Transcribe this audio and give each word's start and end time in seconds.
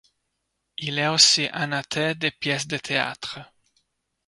Il 0.79 0.97
est 0.97 1.09
aussi 1.09 1.47
un 1.53 1.79
auteur 1.79 2.15
de 2.15 2.29
pièces 2.29 2.65
de 2.65 2.77
théâtre. 2.77 3.37